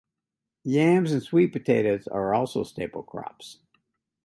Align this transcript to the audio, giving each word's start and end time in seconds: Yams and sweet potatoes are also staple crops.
Yams 0.63 1.11
and 1.11 1.21
sweet 1.21 1.53
potatoes 1.53 2.07
are 2.07 2.33
also 2.33 2.63
staple 2.63 3.03
crops. 3.03 3.59